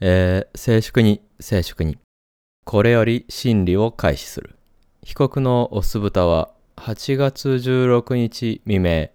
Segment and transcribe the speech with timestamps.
[0.00, 1.98] えー、静粛に、静粛に。
[2.64, 4.56] これより審理を開始する。
[5.02, 9.08] 被告のオス豚は8月16日未明、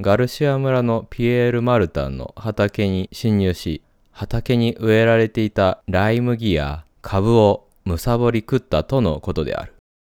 [0.00, 3.82] ガルシア村のピエール・マルタンの畑に侵入し、
[4.12, 9.74] 畑に植えられていたライ麦や株をむさぼり食ったとのことである。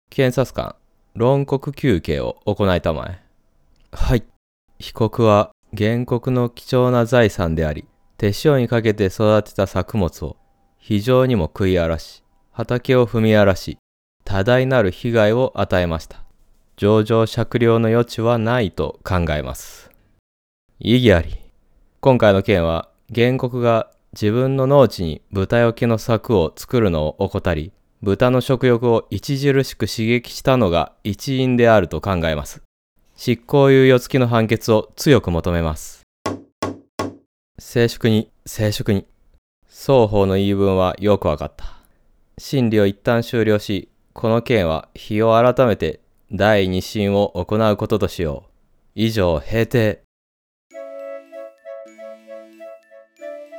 [0.09, 0.75] 検察官、
[1.15, 3.21] 論告休刑を行いたまえ。
[3.91, 4.23] はい。
[4.79, 7.85] 被告は原告の貴重な財産であり、
[8.19, 10.35] 手塩にかけて育てた作物を
[10.77, 12.21] 非常にも食い荒らし、
[12.51, 13.77] 畑を踏み荒らし、
[14.25, 16.21] 多大なる被害を与えました。
[16.75, 19.89] 上場酌量の余地はないと考えます。
[20.79, 21.37] 異議あり。
[22.01, 32.61] 今回の件は原告が自分の農地に豚よけの柵を作るのを怠り、豚の食欲を著しく刺激したのが一因であると考えます。
[33.15, 35.98] 執行猶予付きの判決を強く求めます。
[37.59, 39.05] 静粛に、静粛に。
[39.67, 41.65] 双方の言い分はよくわかった。
[42.37, 45.99] 審理を一旦終了し、この件は日を改めて
[46.31, 48.49] 第二審を行うこととしよう。
[48.95, 50.01] 以上、閉廷。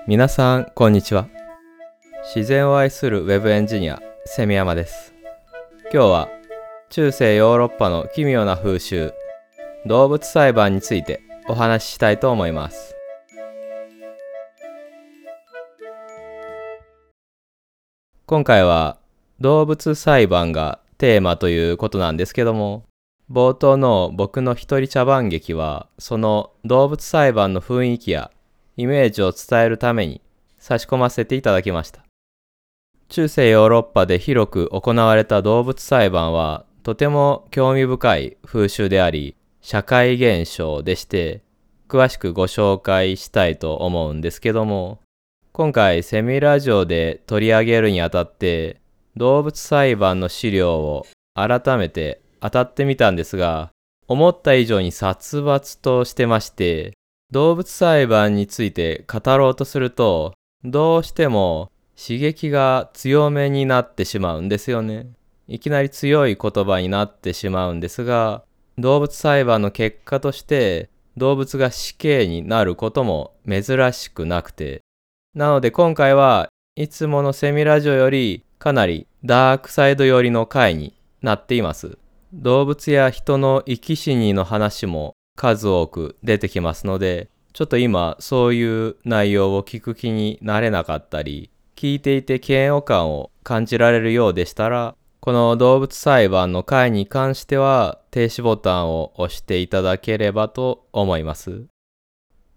[0.07, 1.29] 皆さん、こんにちは。
[2.35, 5.13] 自然を愛するウェブエンジニア、セミヤマです。
[5.93, 6.29] 今日は、
[6.89, 9.13] 中世ヨーロッパの奇妙な風習、
[9.85, 13.00] 動物裁判についてお話ししたいと思います。
[18.31, 18.97] 今回は
[19.41, 22.85] 動物裁判がテーマということなんですけども、
[23.29, 28.31] 冒頭の僕の一人茶番劇は、その動物裁判の雰囲気や
[28.77, 30.21] イメージを伝えるために
[30.61, 32.05] 差し込ませていただきました。
[33.09, 41.43] 中世ヨーロッパで広く行われた動物裁判はとても興味深い風習であり、社会現象でして、
[41.89, 45.01] 詳しくご紹介したいと思うんですけども、
[45.53, 48.81] 今回セミラジオで取り上げるにあたって
[49.17, 53.71] 動物裁判の資料を改めて当たってみたんですが
[54.07, 56.95] 思った以上に殺伐としてまして
[57.33, 65.09] 動物裁判について語ろうとするとどうしても刺激が強めになってしまうんですよね。
[65.49, 68.45] いきなり強い言葉になってしまうんですが
[68.79, 74.81] 動物裁判の結果として動物が死刑になることも珍しくなくて
[75.35, 81.99] なので今回はいつものセミラジオよりかなりダークサイド寄りの回になっています。
[82.33, 101.67] 動物や人の生き死にの話も数多く出てきますので、ちょっと今そういう内容を聞く気になれなかったり、聞いていて嫌悪感を感じられるようでしたら、この動物裁判の回に関しては停止ボタンを押していただければと思います。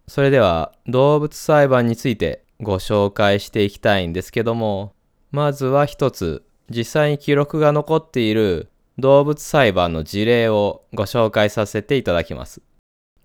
[0.08, 4.94] それでは動物裁判についてご紹介していきたいんですけども、
[5.32, 12.62] まずは一つ、実際に記録が残っている動物裁判の事例をご紹介させていただきます。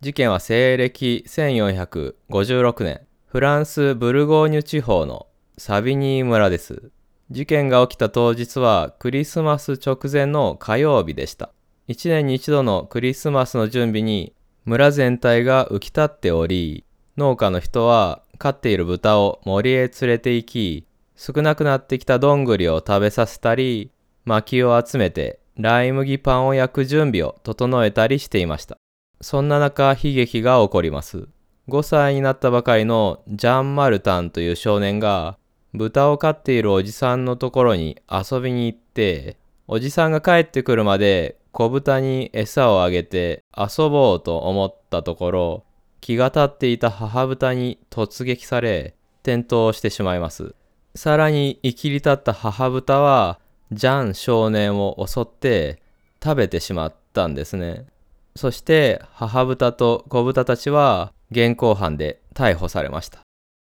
[0.01, 6.91] 事件は西暦1456年、フランス・ブルゴーニュ地方のサビニー村です。
[7.31, 11.51] 事件が起きた当日はクリスマス直前の火曜日でした。
[11.87, 14.35] 一年に一度のクリスマスの準備に
[14.65, 16.85] 村全体が浮き立っており、
[17.19, 20.87] 農家の人は飼っている豚を森へ連れて行き、
[21.17, 23.91] 少なくなってきたどんぐりを食べさせたり、
[24.25, 28.77] 薪を集めてライ麦パンを焼く準備を整えたりしていました。
[29.21, 31.27] そんな中、悲劇が起こります。
[31.69, 35.37] 5歳になったばかりのジャン・マルタンという少年が、
[35.75, 39.37] 豚を飼っているおじさんのところに遊びに行って、
[39.67, 45.65] おじさんが帰ってくるまで小豚に餌をあげて遊ぼうと思ったところ、
[46.01, 50.55] 気が立っていた母豚に突撃され、転倒してしまいます。
[50.95, 55.83] さらに生きり立った母豚は、ジャン少年を襲って
[56.23, 57.87] 食べてしまったんですね。
[58.35, 63.21] そして母豚と子豚たちは現行犯で逮捕されました。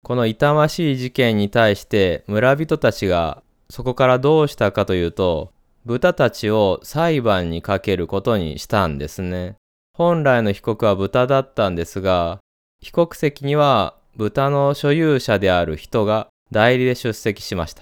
[0.04, 5.52] この痛ましい事件に対して村人たちがそこからどうしたかというと、
[5.86, 9.56] 豚たちを裁判にかけることにしたんですね。
[10.00, 12.40] 本来の被告は豚だったんですが、
[12.80, 17.82] 被告席には豚の所有者である人が代理で出席しました。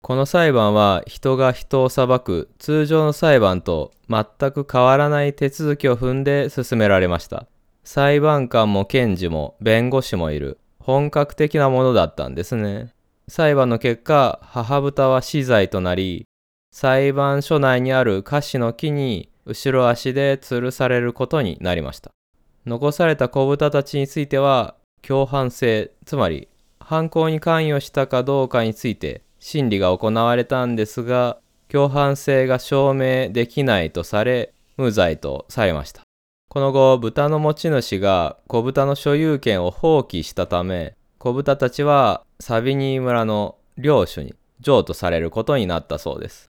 [0.00, 7.46] この裁判は人が人を裁く通常の裁判と全く変わらない手続きを踏んで進められました。
[7.84, 12.94] 裁判官も検事も弁護士もいる本格的なものだったんですね。
[13.28, 16.24] 裁判の結果、母豚は死罪となり、
[16.72, 22.10] 裁判所内にある菓子の木に後ろ足で吊るされることになりました。
[22.66, 26.48] 残された子豚たちについては、共犯性、つまり
[26.80, 31.38] 犯行に関与したかどうかについて審理が行われたんですが、
[31.68, 36.02] 共犯性が証明できないとされ、無罪とされました。
[36.48, 46.49] この後、豚の持ち主が小豚の所有権を放棄したため、小豚たちはサビニー村の領主に譲渡されることになったそうです。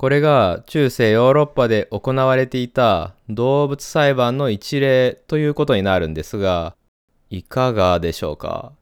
[0.00, 6.74] これが中世ヨーロッパで行われていた動物裁判の一例ということになるんですが、
[7.28, 8.72] いかがでしょうか？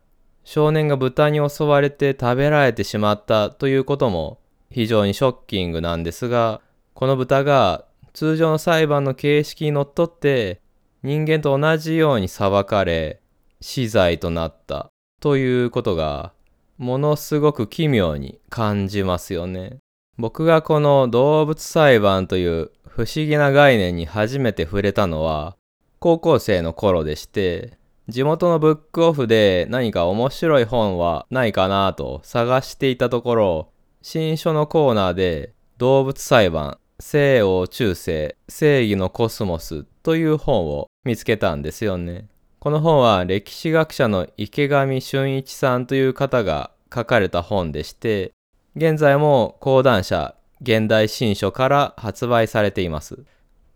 [0.45, 4.39] 少年が豚に襲われて食べられてしまったということも
[4.71, 6.61] 非常にショッキングなんですが、
[6.95, 10.61] この豚が通常の裁判の形式にのっとって
[11.03, 13.21] 人間と同じように裁かれ
[13.61, 14.89] 死罪となった
[15.21, 16.33] ということが
[16.77, 19.79] ものすごく奇妙に感じますよね。
[20.19, 25.57] 僕がこの動物裁判という不思議な概念に初めて触れたのは
[26.01, 27.79] 高校生の頃でして
[28.09, 33.73] 地元のブックオフで何か面白い本はないかなと探していたところ
[34.03, 42.27] 新書のコーナーで動物裁判西欧中世正義のコスモスという本を見つけたんですよね。
[42.59, 48.33] この本は歴史学者の池上俊一さんという方が書かれた本でして、
[48.79, 53.25] 現在も講談社現代新書から発売されています。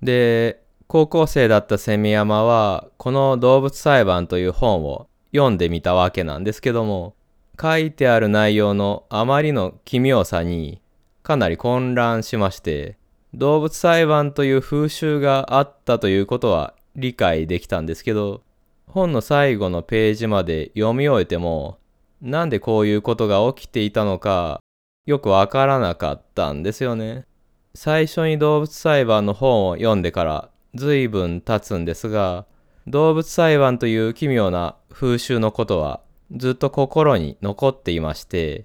[0.00, 7.16] で、高校生だったセミヤマはこの動物裁判という本を読んでみたわけなんですけども、
[7.60, 10.80] 書いてある内容のあまりの奇妙さに
[11.24, 12.96] かなり混乱しまして、
[13.34, 18.42] 動物裁判という風習があったということは理解できたんですけど、
[18.86, 21.78] 本の最後のページまで読み終えても、
[22.20, 24.60] なんでこういうことが起きていたのか、
[25.04, 27.26] よくわからなかったんですよね。
[27.74, 32.46] 最初に動物裁判の本を読んでから随分経つんですが、
[32.86, 36.00] 動物裁判という奇妙な風習のことは
[36.36, 38.64] ずっと心に残っていまして、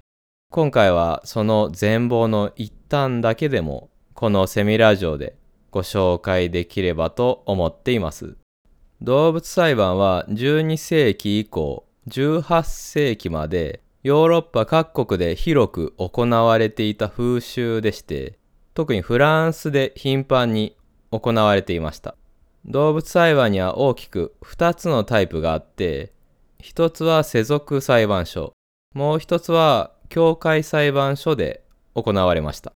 [0.50, 5.36] 今回はその全貌の一端だけでもこのセミラジオで
[5.70, 8.36] ご紹介できればと思っています。
[9.02, 18.38] 動物裁判は12世紀以降18世紀までヨーロッパ各国で広く行われていた風習でして
[18.72, 20.74] 特にフランスで頻繁に
[21.10, 22.14] 行われていました。
[22.64, 26.14] 動物裁判には大きく2つのタイプがあって
[26.62, 28.54] 1つは世俗裁判所
[28.94, 31.62] もう1つは教会裁判所で
[31.92, 32.72] 行われました。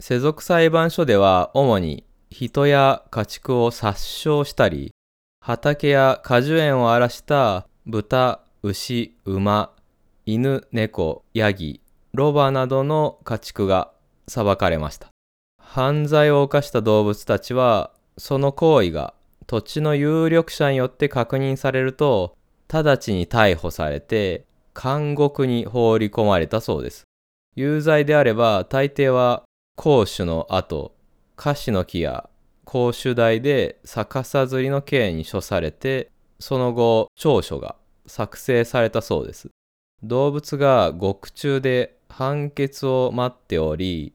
[0.00, 4.94] 世俗裁判所では主に人や家畜を殺傷したり、
[5.42, 9.74] 畑や果樹園を荒らした豚、牛、馬、
[10.24, 11.80] 犬、猫、ヤギ、
[12.14, 13.90] ロバなどの家畜が
[14.28, 15.08] 裁かれました。
[15.58, 19.14] 犯罪を犯した動物たちは、その行為が
[19.46, 22.36] 土地の有力者によって確認されると、
[22.68, 24.44] 直ちに逮捕されて、
[24.80, 27.04] 監獄に放り込まれたそうです。
[27.56, 29.42] 有罪であれば、大抵は
[29.76, 30.94] 公主の後、
[31.34, 32.28] 菓子の木や
[32.64, 37.76] 公主台で逆さ釣りの刑に処されて、その後、長書が
[38.06, 39.50] 作成されたそうです。
[40.02, 44.12] 動物が獄中で判決を待っており、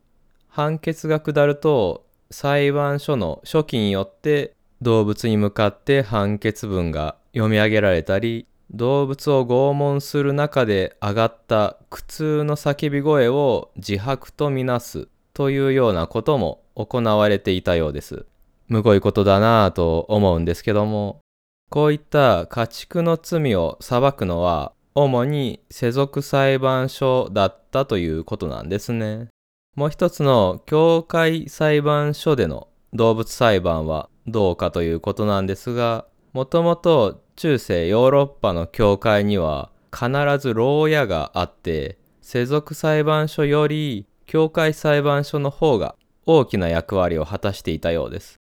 [0.49, 18.25] 判決が下ると裁判所の書記によって動物に向かって判決文が読み上げられたり、動物を拷問する中で上がった苦痛の叫び声を自白とみなすというようなことも行われていたようです。
[18.67, 21.21] むごいことだなぁと思うんですけども、
[21.69, 29.27] こういった家畜の罪を裁くのは主に世俗裁判所だったということなんですね。
[29.75, 45.93] もう一つの教会裁判所での動物裁判はどうかということなんですが、もともと中世ヨーロッパの教会には必ず牢屋があって、世俗裁判所より教会裁判所の方が
[46.25, 48.37] 大きな役割を果たしていたようです。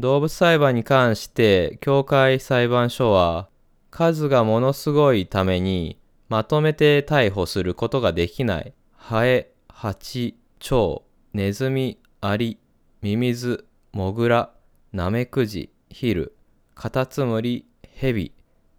[0.00, 3.48] 動物裁判に関して教会裁判所は
[3.92, 5.98] 数がものすごいために
[6.30, 11.02] まとめて逮捕することができないハエ、ハチ、チョウ、
[11.34, 12.58] ネズミ、アリ、
[13.02, 14.50] ミミズ、モグラ、
[14.94, 16.34] ナメクジ、ヒル、
[16.74, 18.32] カタツムリ、ヘビ、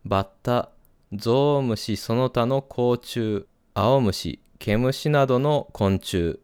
[0.03, 0.71] バッタ、
[1.13, 6.39] ゾウムシその他の甲虫、青虫、毛虫などの昆虫、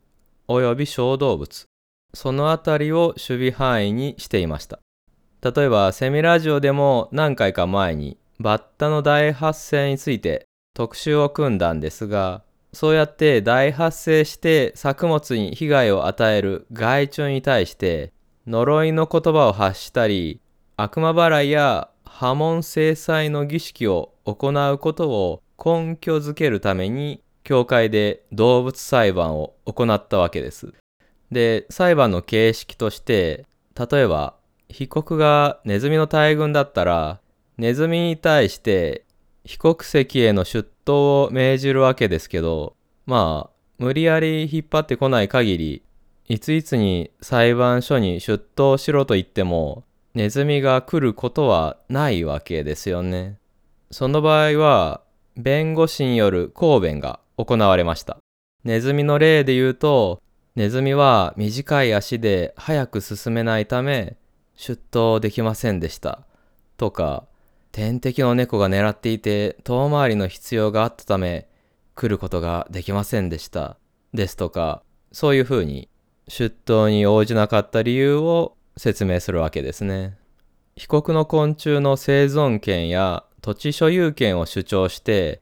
[0.47, 1.65] および小動物、
[2.13, 4.77] そのあたりを守備範囲にしていました。
[5.41, 18.13] 例えば、セミラジオでも何回か前にバッタの大発生について特集を組んだんですが、そうやって大発生して作物に被害を与える害虫に対して
[18.47, 20.39] 呪いの言葉を発したり、
[20.77, 30.73] 悪魔払いや破門制裁の儀式を行うことを根拠づけるために教会で動物裁判を行ったわけです。
[31.29, 33.45] で、裁判の形式として、
[33.77, 34.35] 例えば
[34.69, 37.19] 被告がネズミの大群だったら、
[37.59, 39.03] ネズミに対して
[39.43, 45.83] 被告席への出頭を命じるわけですけど、まあ、無理やり引っ張ってこない限り、
[46.29, 53.37] いついつに裁判所に出頭しろと言っても、ネズミが来ることはないわけですよね。
[53.91, 55.01] その場合は、
[55.35, 58.19] 弁護士による抗弁が行われました。
[58.63, 60.21] ネズミの例で言うと、
[60.55, 64.15] ネズミは短い足で早く進めないため
[64.55, 66.21] 出頭できませんでした。
[66.77, 67.25] とか、
[67.71, 71.47] 天敵の猫が狙っていて遠回りの必要があったため
[71.95, 73.77] 来ることができませんでした。
[74.13, 75.89] ですとか、そういうふうに
[76.27, 80.17] 出頭に応じなかった理由を説明するわけですね。
[80.75, 85.41] 被告の昆虫の生存権や土地所有権を主張して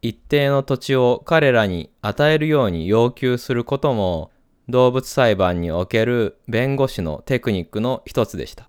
[0.00, 4.30] 一定の土地を彼らに与えるように要求することも
[4.68, 8.68] 動物裁判における弁護士のテクニックの一つでした。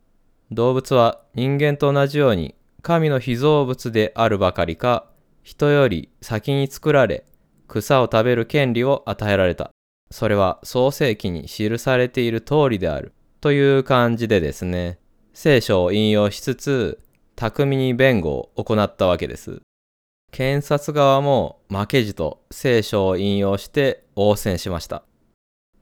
[0.52, 5.08] 動物は人間と同じように神の被造物であるばかりか
[5.44, 7.26] 人より先に作られ
[7.68, 9.72] 草を食べる権利を与えられた。
[10.12, 13.14] それは創世記に記されている通りである。
[13.42, 15.00] という感じでですね、
[15.34, 17.00] 聖書を引用しつつ、
[17.36, 19.62] 巧みに弁護を行ったわけです。
[20.32, 25.04] 検察側も負けじと聖書を引用して応戦しました。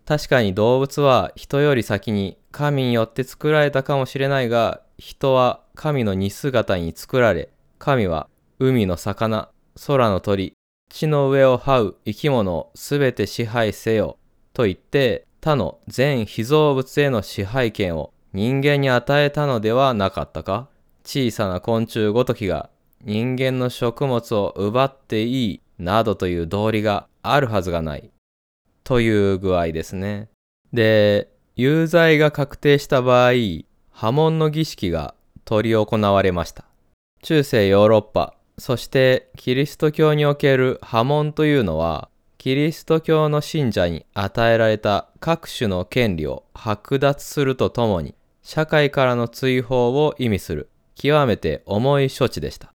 [0.06, 8.27] 確かに動物は人より先に神によって作られたかもしれないが、人は神の似姿に作られ、神は
[8.60, 9.50] 海の魚、
[9.86, 10.54] 空の鳥、
[10.89, 14.18] 地の上を這う生き物をすべて支配せよ
[14.54, 20.68] と言って他の全被造物への支配権を人間に与えたのではなかったか
[21.04, 22.70] 小さな昆虫ごときが
[23.04, 28.10] 人間の食物を奪っていいなどという道理があるはずがない。
[28.84, 30.30] という具合ですね。
[30.74, 33.32] で、有罪が確定した場合、
[34.00, 35.16] 波紋の儀式が
[35.50, 36.66] 執り行われました。
[37.24, 48.13] 中世ヨーロッパ、そしてキリスト教における波紋というのは、キリスト教の信者に与えられた各種の権利を剥奪するとともに、
[48.44, 52.72] 社会からの追放を意味する極めて重い処置でした。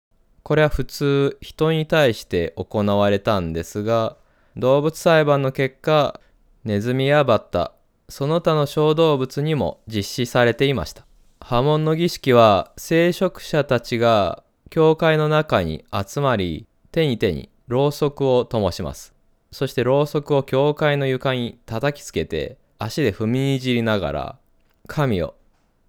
[0.44, 4.16] これは普通人に対して行われたんですが、
[4.56, 6.20] 動物裁判の結果、
[6.62, 7.72] ネズミやバッタ、
[8.08, 11.07] その他の小動物にも実施されていました。
[11.40, 19.14] 波紋の儀式は聖職者たちが教会の中に集まり、手に手にろうそくを灯します。
[19.50, 24.38] そしてろうそくを教会の床に叩きつけて足で踏みにじりながら
[24.86, 25.34] 神を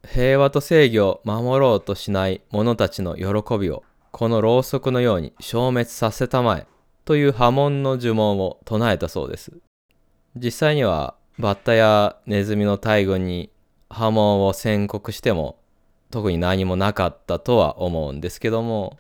[0.08, 6.68] 平和と正義を守ろうとしない者たちの喜びをこのろうそくのように消滅させたまえ
[7.04, 9.52] という波紋の呪文を唱えたそうです。
[10.36, 13.50] 実際にはバッタやネズミの大群に
[13.90, 15.60] 波紋を宣告しても
[16.12, 18.98] 特に何もなかったとは思うんですけども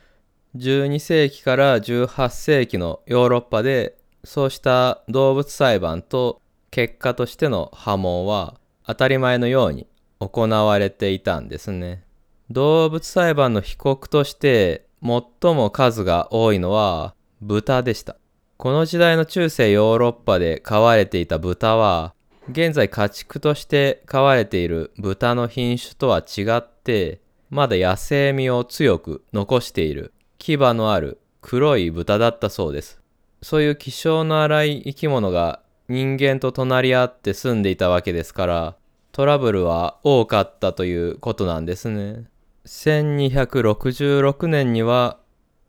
[0.55, 6.41] 12世紀から18世紀のヨーロッパでそうした動物裁判と
[6.71, 9.87] 結果としての波紋は当たり前のように
[10.19, 12.03] 行われていたんですね。
[12.49, 18.17] 動物裁判の被告として最も数が多いのは豚でした。
[18.57, 22.13] この時代の中世ヨーロッパで飼われていた豚は
[22.51, 32.99] 現在家畜として飼われている豚の品種とは違ってまだ野生味を強く残している牙のある黒い豚だったそうです。
[33.43, 38.75] そういう気性の荒い生き物が人間と隣り合って住んでいたわけですから
[39.11, 42.25] トラブルは多かったということなんですね。
[42.65, 45.17] 1266年には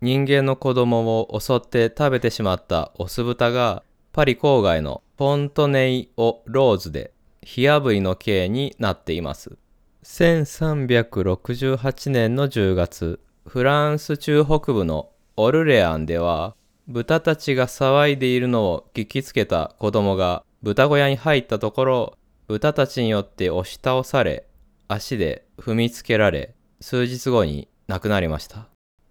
[0.01, 3.83] 人間の子供を襲って食べてしまったオス豚が
[4.13, 7.13] パリ郊外のポントネイ・オ・ローズで
[7.43, 9.59] 火あぶりの刑になっています。
[10.03, 16.57] 1368年の10月、フランス中北部のオルレアンでは
[16.89, 22.17] 豚たちが騒いでいるのを聞きつけた子供が豚小屋に入ったところ、
[22.49, 24.47] 豚たちによって押し倒され、
[24.89, 28.69] 足で踏みつけられ、数日後に亡くなりました。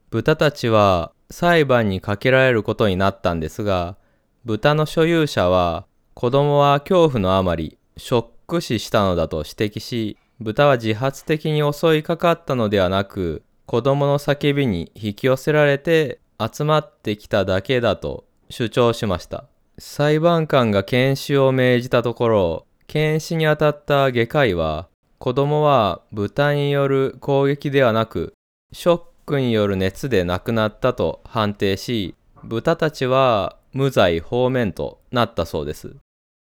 [0.09, 3.95] 豚たちは裁判にかけられることになったんですが、
[4.43, 5.85] 豚の所有者は
[6.19, 19.45] 子供は恐怖のあまりショック死したのだと指摘し、豚は自発的に襲いかかったのではなく、子供の叫びに引き寄せられて集まってきただけだと主張しました。
[19.77, 28.33] 裁判官が検視を命じたところ、検視に当たった外科医は、子供は豚による攻撃ではなく、
[28.73, 35.95] ショックによる熱で亡くなったと判定し、豚たちは無罪放免となったそうです。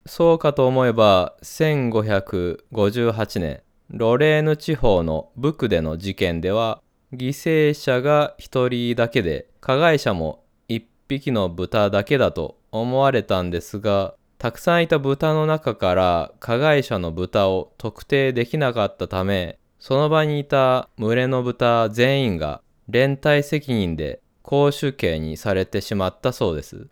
[0.08, 6.82] そうかと思えば1558年ロレーヌ地方のブクでの事件では
[7.14, 26.88] 犠牲者が1人だけで加害者も1匹の豚だけだと思われたんですがたくさんいた豚の中から加害者の豚を特定できなかったためその場にいた群れの豚全員が連帯責任で公主刑にされてしまったそうです。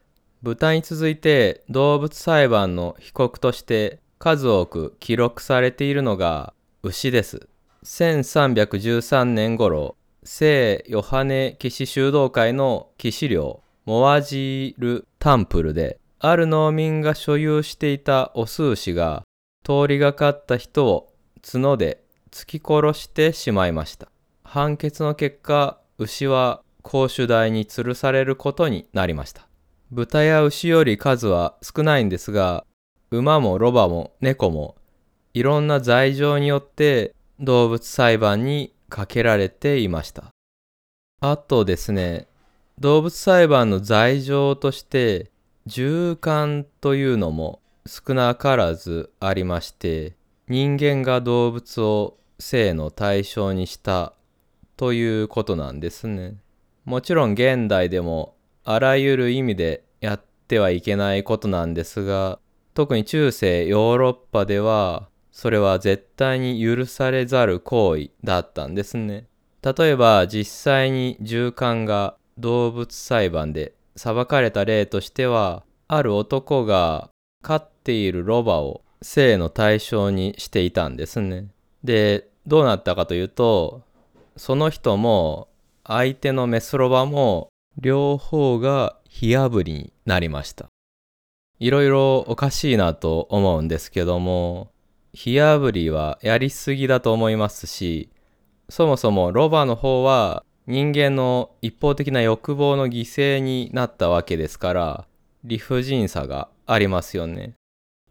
[0.45, 7.49] 豚に続いて動物裁判の被告として数多く記録されているのが牛です。
[7.83, 19.23] 1313年頃、聖ヨハネ騎士修道会の騎士領モワジール・タンプルである農民が所有していたオス牛が
[19.63, 21.11] 通りがかった人を
[21.41, 24.09] 角で突き殺してしまいました。
[24.43, 29.47] 判決の結果、牛は公主台に吊るされることになりました。
[29.91, 32.65] 豚や牛より数は少ないんですが、
[33.11, 34.75] 馬もロバも猫も
[35.33, 40.31] いろんな罪状によって動物裁判にかけられていました。
[41.21, 42.27] あとですね、
[42.79, 45.31] 動物裁判の罪状として
[45.67, 50.15] 循環というのも少なからずありまして
[50.49, 54.13] 人間が動物を性の対象にした
[54.75, 56.35] ということなんですね。
[56.83, 58.34] もちろん現代でも
[58.67, 62.39] あらゆる意味でやってはいけないことなんですが
[62.73, 69.27] 特に中世ヨーロッパではそれは絶対に許されざる行為だったんですね。
[69.61, 77.09] 例えば実際に従官が動物裁判で裁かれた例としてはある男が
[77.43, 81.49] 飼っているロバを性の対象にしていたんですね。
[81.83, 83.83] でどうなったかというと
[84.37, 85.49] その人も
[85.83, 90.67] 相手のメスロバも両方が火あぶりになりました。
[91.59, 94.71] いろいろおかしいなと思うんですけども
[95.13, 98.09] 火あぶりはやりすぎだと思いますし
[98.67, 105.07] そもそもロバの方は人間の一方的な欲望の犠牲になったわけですから
[105.43, 107.53] 理不尽さがありますよね。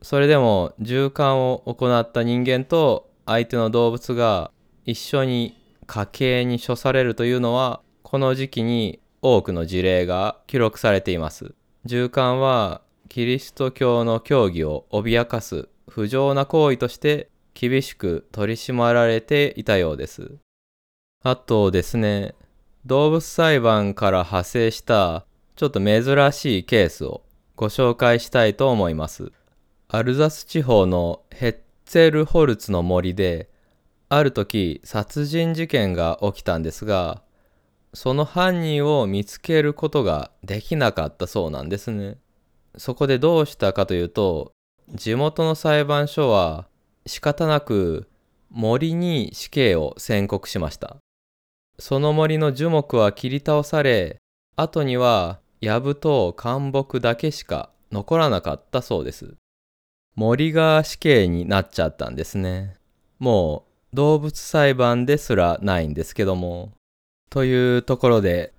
[0.00, 4.50] それでも循環を行った人間と相手の動物が
[4.84, 11.54] 一緒に家計に処されるというのはこの時期に多くの事例が記録されています。
[11.86, 20.36] 循環はキリスト教の教義を脅かす不浄な行為として厳しく取り締まられていたようです。
[21.22, 22.34] あとですね、
[22.84, 25.24] 動物裁判から派生した
[25.56, 27.22] ちょっと珍しいケースを
[27.56, 29.32] ご紹介したいと思います。
[29.88, 31.56] アルザス地方のヘッ
[31.86, 33.48] ツェルホルツの森で
[34.10, 37.22] ある時殺人事件が起きたんですが
[37.94, 42.18] その犯人を見つけることができなかったそうなんですね。
[42.76, 44.52] そこでどうしたかというと
[44.92, 46.66] 地元の裁判所は
[47.06, 48.08] 仕方なく
[48.50, 50.96] 森に死刑を宣告しました。
[51.78, 54.18] その森の樹木は切り倒され、
[54.56, 59.34] 後には藪と灌木だけしか残らなかったそうです。
[60.14, 62.76] 森が死刑になっちゃったんですね。
[63.18, 66.72] もう動物裁判ですらないんですけども。
[67.34, 68.52] というところで、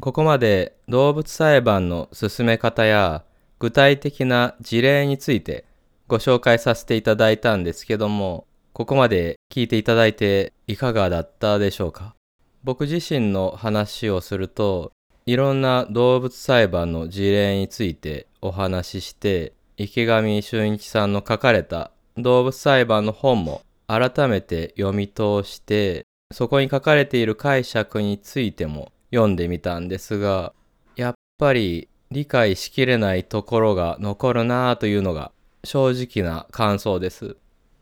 [0.00, 3.24] ここまで動物裁判の進め方や
[3.58, 5.64] 具体的な事例について
[6.06, 12.14] ご紹介させていただいたんですけども、ここまで聞いていただいていかがだったでしょうか？
[12.62, 14.92] 僕自身の話をすると
[15.26, 30.52] いろんな動物裁判の事例についてお話しして池上俊一さんの書かれた動物裁判の本も改めて読み通してそこに書かれている解釈についても読んでみたんですが
[30.96, 35.32] やっぱり理解しきれないところが残るなぁというのが
[35.64, 37.36] 正直な感想です。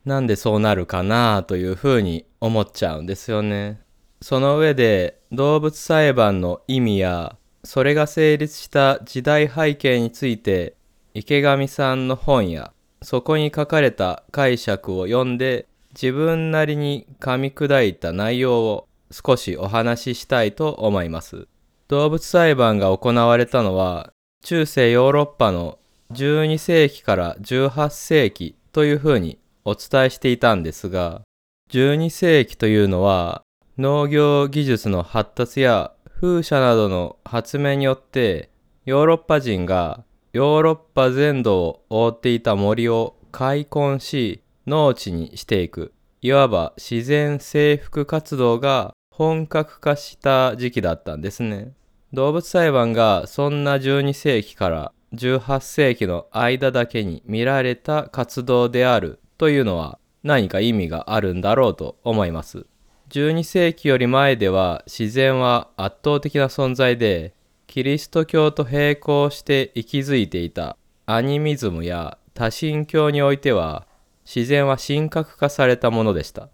[0.05, 3.81] なんでそうなるかなぁというふうに思っちゃうんですよね。
[4.21, 10.75] その上で動物裁判の意味やそれが成立した時代背景について
[11.15, 15.67] 池上さんの本やそこに書かれた解釈を読んで
[16.01, 21.49] 自分なりに噛み砕いた内容を少しお話ししたいと思います。
[21.89, 24.13] 動物裁判が行われたのは
[24.45, 25.79] 中世ヨーロッパの
[26.13, 31.23] 12世紀から18世紀というふうにお伝えしていたんですが
[31.71, 33.43] 12世紀というのは
[33.77, 38.51] 農業技術の発達や風車などの発明によって
[38.85, 51.73] ヨーロッパ人がヨーロッパ全土を覆っていた森を開墾し農地にしていくいわば自然征服活動が本格化した時期だったんですね。
[52.13, 62.67] 動物裁判がそんな12世紀から18世紀の間だけに見られた活動であるというのは何か意味があるんだろうと思います。
[63.11, 67.35] 12世紀より前では自然は圧倒的な存在で
[67.67, 70.77] キリスト教と並行して息づいていた
[71.07, 73.88] アニミズムや多神教においては
[74.29, 76.51] 自然は神格化されたものでした。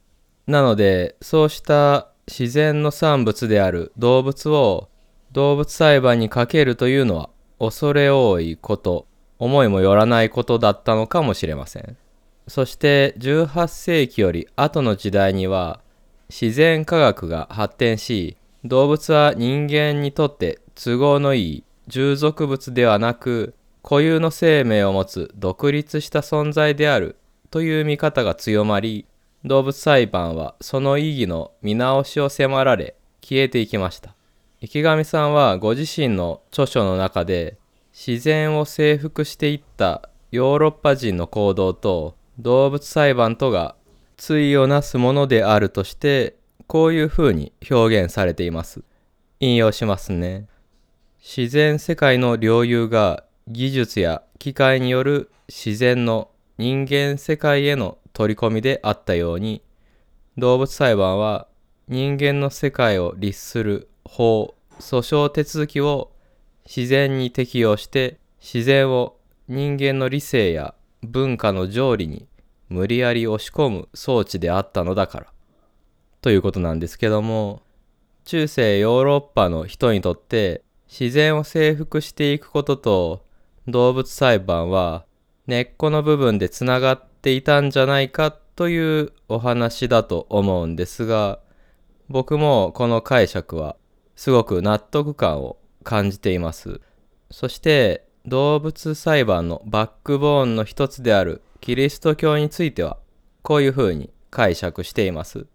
[0.47, 4.89] なのでそうした自然の産物である動物を
[5.33, 9.09] 動物裁判にかけるというのは恐れ多いこと、
[9.41, 11.97] 思いもよらないことだったのかもしれません。
[12.47, 15.81] そして18世紀より後の時代には
[16.29, 27.17] 自然科学が発展し動物は人間にとって都合のいい従属物ではなく固有の生命を持つ独立した存在である
[27.55, 29.07] という見方が強まり
[29.45, 34.17] 動物裁判はその意義の見直しを迫られ消えていきました。
[34.61, 37.57] 池上さんはご自身の著書の中で
[37.93, 43.77] 自然を征服していったヨーロッパ人の行動と動物裁判とが
[44.17, 46.35] 対をなすものであるとして
[46.67, 48.83] こういうふうに表現されています。
[49.39, 50.49] 引用しますね。
[51.21, 59.63] 自然世界の領有が技術や機械による自然の人間世界への取り込みであったように
[60.39, 61.49] 動物裁判は
[61.89, 66.13] 人間の世界を律する法訴訟手続きを
[66.65, 69.17] 自然に適用して自然を
[69.49, 72.27] 人間の理性や文化の条理に
[72.69, 75.27] 無理やり押し込む装置であったのだから。
[76.23, 77.61] ということなんですけども
[78.25, 83.27] 中世ヨーロッパの人にとって自然を征服していくことと
[83.69, 85.05] 動物裁判は
[85.47, 91.41] 根っこの部分でつながっていたんじゃないかというお話だと思うんですが
[92.09, 93.77] 僕もこの解釈は
[94.17, 96.81] すごく納得感を感じています。
[97.31, 102.99] そして動物裁判のバックボーンの一つであるキリスト教については
[103.43, 105.47] こういうふうに解釈しています。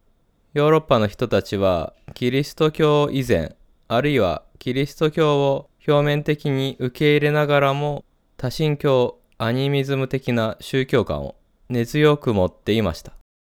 [0.54, 3.56] ヨーロッパの人たちはキリスト教以前
[3.88, 8.04] あるいはキリスト教を表面的に受け入れながらも
[8.38, 11.36] 多神教アニミズム的な宗教観を
[11.70, 13.14] 根強く持っていました。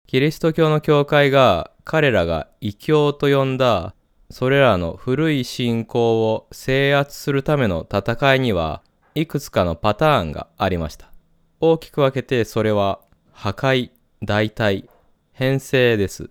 [0.07, 3.97] キリスト教の教会が彼らが異教と呼んだ
[4.31, 8.83] それらの古い信仰を制圧するための戦いには
[9.17, 11.11] いくつかのパターンがありました。
[11.59, 13.01] 大きく分けてそれは
[13.33, 13.91] 破壊、
[14.23, 14.89] 代替、
[15.33, 16.31] 編成です。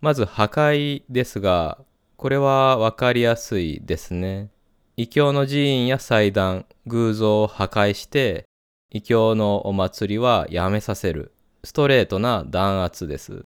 [0.00, 1.78] まず破壊ですが、
[2.16, 4.50] これはわかりやすいですね。
[4.96, 8.44] 異教の寺院や祭壇、偶像を破壊して、
[8.94, 11.32] 異教のお祭りはやめさせる。
[11.64, 13.44] ストレートな弾圧です。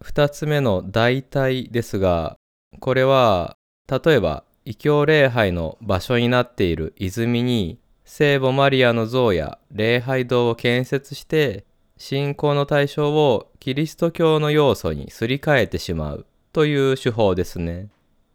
[0.00, 2.36] 二つ目の代替ですが、
[2.80, 3.54] これは、
[3.86, 11.66] 例えば、異教礼拝の場所になっている泉に、聖母マリアの像や礼拝堂を建設して、
[11.98, 17.88] 信仰の対象をキリスト教の要素にすり替えてしまうという手法ですね。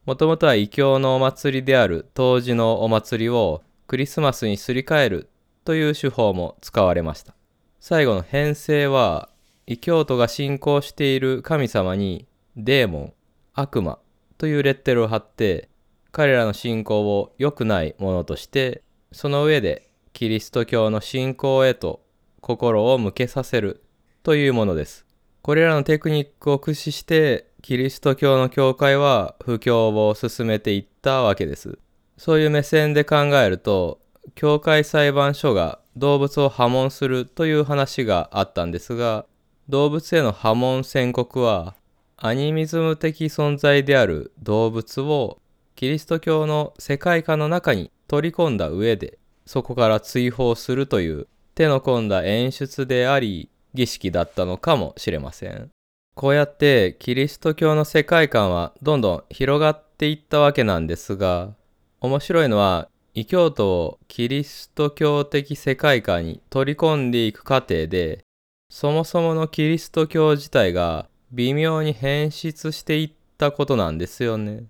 [0.06, 5.30] もともとは異教のお祭りである当時のお祭りをクリスマスにすり替える
[5.64, 7.36] という手法も使われました。
[7.80, 9.30] 最後の編成は
[9.66, 13.14] 異教徒が信仰している神様にデーモン、
[13.54, 14.00] 悪魔
[14.38, 15.70] というレッテルを貼って
[16.12, 22.04] 彼らの信仰を良くないものとしてその上でキリスト教の信仰へと
[22.42, 23.84] 心を向けさせる
[24.22, 25.06] というものです。
[25.42, 31.80] これらのテクニックを駆使してキリスト教の教会は布教を進めていったわけです。
[32.18, 34.00] そういう目線で考えると、
[34.36, 39.26] 教会裁判所が動物を破門するという話があったんですが、
[39.70, 41.76] 動物への破門宣告は、
[42.18, 45.40] アニミズム的存在である動物を
[45.76, 55.70] キリスト教の世界観の中に取り込んだ上で、そこから追放するという手の込んだ演出であり、儀式だったのかもしれません。
[56.16, 61.56] こうやってキリスト教の世界観はどんどん広がっていったわけなんですが、
[62.00, 68.26] 面白いのは異教徒をキリスト教的世界観に取り込んでいく過程で、
[68.72, 74.64] そもそものキリスト教自体が微妙に変質していったことなんですよね。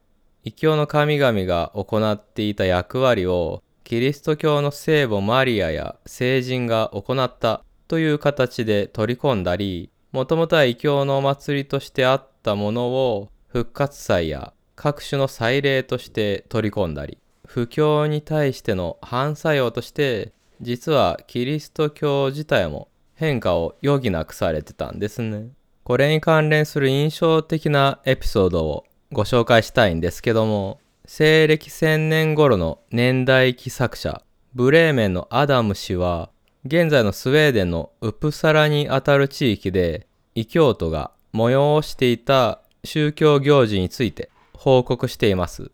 [0.44, 17.18] 異教の神々が行っていた役割をキリスト教の聖母マリアや聖人が行ったという形で取り込んだり、もともとは異教のお祭りとしてあったものを復活祭や各種の祭礼として取り込んだり、
[17.54, 25.50] 不教に対しての反作用として、実はキリスト教自体も変化を余儀なくされてたんですね。
[25.84, 34.24] これに関連する印象的なエピソードをご紹介したいんですけども、西暦1000年頃の年代記作者、
[34.56, 36.32] ブレーメンのアダム氏は、
[36.66, 45.70] 現在のスウェーデンのウプサラにあたる地域で、異教徒が催していた宗教行事について報告しています。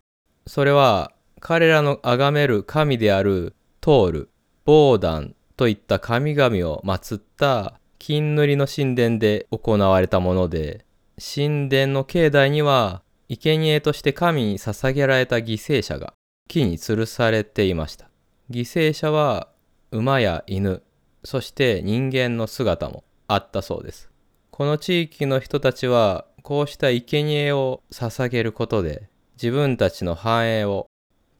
[0.46, 4.30] それは、彼らの崇める神であるトール、
[4.66, 10.84] ボーダンといった神々を祀った金塗りの神殿で行われたもので、
[11.18, 16.12] 神殿の境内には、生贄として神に捧げられた犠牲者が
[16.48, 18.10] 木に吊るされていました。
[18.50, 19.48] 犠牲者は
[19.92, 20.82] 馬や犬、
[21.24, 24.10] そして人間の姿もあったそうです。
[24.50, 29.08] この地域の人たちはこうした生贄を捧げることで
[29.40, 30.89] 自分たちの繁栄を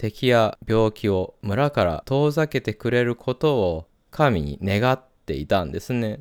[0.01, 6.21] 敵や病気を村から遠ざけてくれることを神に願っていたんですね。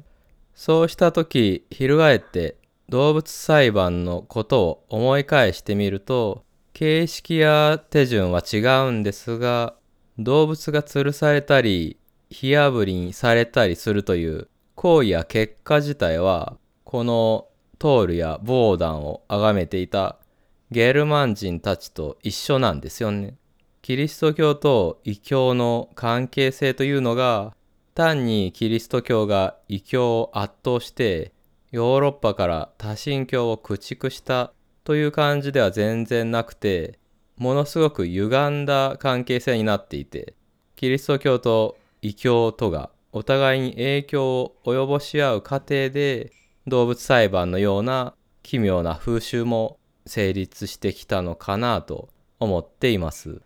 [0.53, 2.57] そうした時、翻って
[2.89, 8.57] 動物裁判のことを思い返してみると、形式や手順は違
[8.89, 9.75] うんですが、
[10.17, 11.95] 動物が吊るされたり、
[12.29, 20.17] 火あぶりにされたりするという行為や結果自体は、このトールやボーダンを崇めていた
[20.69, 23.37] ゲルマン人たちと一緒なんですよね。
[23.89, 27.55] キリスト教と異教の関係性というのが
[27.95, 31.33] 単にキリスト教が異教を圧倒して
[31.71, 36.99] ヨーロッパから多神教を駆逐したという感じでは全然なくて
[37.35, 40.35] ものすごく歪んだ関係性になっていて
[40.75, 46.31] キリスト教と異教とがお互いに影響を及ぼし合う過程で
[46.67, 53.41] 動物裁判のような奇妙な風習も成立してきたのかなと思っています。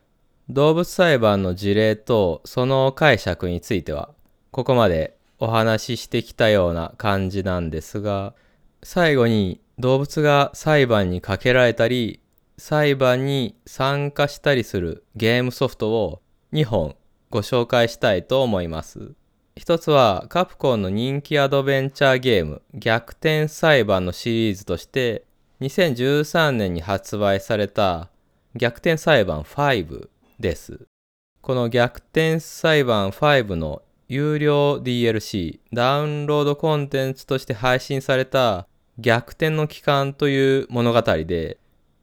[0.49, 4.09] 動物裁判の事例とその解釈については
[4.51, 8.33] ここまでお話ししてきたような感じなんですが
[8.83, 12.19] 最後に動物が裁判にかけられたり
[12.57, 16.95] 裁判に参加したりするゲームソフトを2本
[17.29, 19.13] ご紹介したいと思います。
[19.55, 25.25] 一つはカプコンの人気アドベンチャーゲーム逆転裁判のシリーズとして
[25.61, 28.09] 2013年に発売された
[28.55, 30.87] 逆転裁判5です。
[31.41, 38.67] この逆転裁判5の有料 DLC ダウンロードコンテンツとして配信された
[38.97, 41.57] 逆転の期間という物語で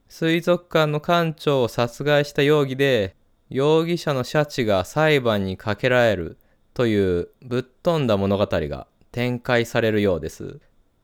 [0.09, 3.15] 水族館の館長を殺害した容疑で
[3.49, 6.39] 容疑者のシャチが裁判にかけられる
[6.75, 10.61] というぶっ飛んだ物語が展開されるようです。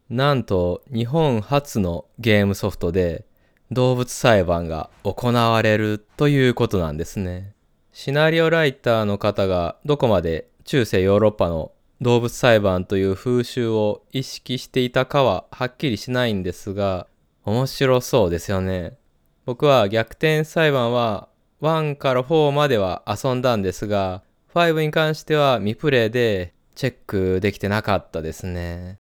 [0.08, 3.26] なんと日本初のゲームソフトで
[3.72, 7.54] 動物裁判が行われるということなんですね。
[7.92, 17.06] シナリオライターの方がどこまで中世ヨーロッパの動物裁判という風習を意識していたかははっきりしないんですが
[17.44, 18.98] 面白そうですよね。
[19.46, 21.28] 僕は逆転裁判は
[21.62, 24.22] 1から4までは遊んだんですが
[24.54, 28.98] 5に関しては未プレイでチェックできてなかったですね。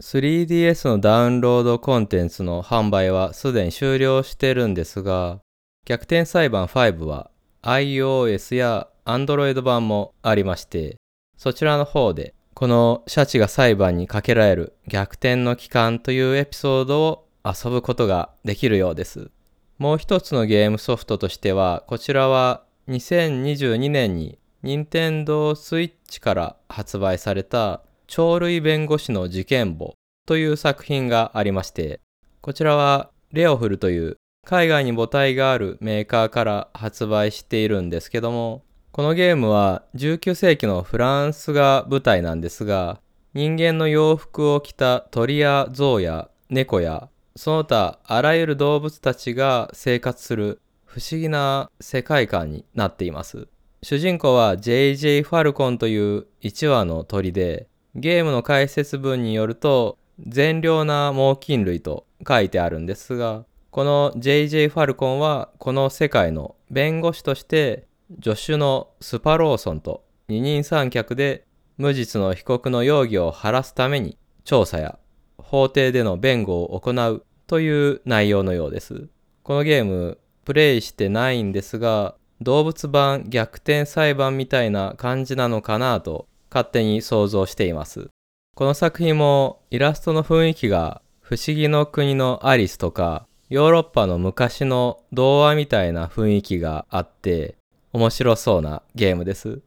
[0.00, 5.40] 3DS のダウンロードコンテンツの販売はすでに終了してるんですが、
[5.86, 7.32] 逆転裁判5は
[7.62, 10.96] iOS や Android 版もありまして、
[11.36, 19.32] そちらの方でこのシャチが裁判にかけられる逆転の期間というエピソードを遊ぶことができるようです。
[19.78, 29.94] もう一つのゲームソフトとしては、こちらは2022年に任天堂 switch から発売された鳥類弁護士の事件簿
[30.26, 32.00] という作品がありまして、
[32.40, 34.16] こちらはレオフルという
[34.46, 42.98] 海外に母体があるメーカーから発売しているんですけども、このゲームは19世紀のフランスが舞台なんですが、
[43.34, 53.48] 人間の洋服を着た鳥や象や猫やその他あらゆる動物たちが生活する不思議な世界観になっています。
[53.82, 67.86] 主人公は JJ ファルコンという1羽の鳥で、ゲームの解説文によると、善良な猛禽類と書いてあるんですが、この JJ ファルコンはこの世界の弁護士として
[68.22, 71.44] 助手のスパローソンと二人三脚で
[71.76, 74.98] 無実の被告の容疑を晴らすために調査や
[75.38, 79.08] 法廷での弁護を行うという内容のようです。
[79.42, 88.08] このゲームプレイしてないんですが動物版逆転裁判みたいな感じなのかなと勝手に想像しています。
[88.54, 97.56] この作品もイラストの雰囲気が不思議の国のアリスとかヨーロッパの昔の童話みたいな雰囲気があって
[97.92, 99.60] 面白そうなゲームです。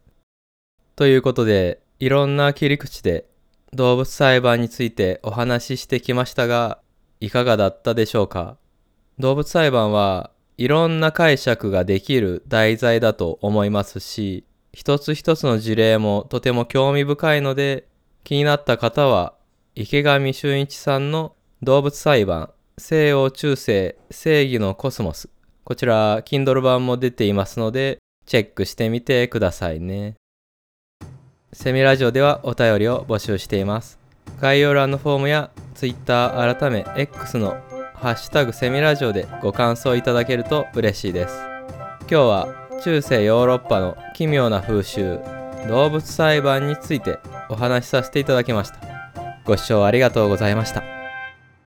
[0.96, 3.26] ということでいろんな切り口で
[3.74, 6.80] 動物裁判についてお話ししてきましたが
[7.20, 8.58] いかがだったでしょうか？
[9.20, 17.88] 動物裁判はいろんな解釈ができる題材だと思いますし、一つ一つの事例もとても興味深いので、
[18.24, 19.34] 気になった方は
[19.76, 25.30] 池上俊一さんの動物裁判西洋中世正義のコスモス。
[25.64, 30.16] こちら Kindle 版も出ていますのでチェックしてみてくださいね。
[31.54, 34.00] セミラジオではお便りを募集しています。
[34.40, 37.58] 概要欄のフォームや Twitter 改め X の
[37.94, 41.36] ハッシュタグセミラジオでご感想いただけると嬉しいです。
[42.02, 45.20] 今日は中世ヨーロッパの奇妙な風習
[45.68, 48.80] 動物裁判についてお話しさせていただきました。
[49.46, 51.01] ご視聴ありがとうございました。